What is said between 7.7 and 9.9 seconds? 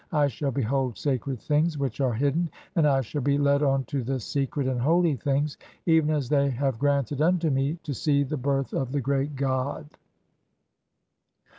(32) to see the birth of the Great God.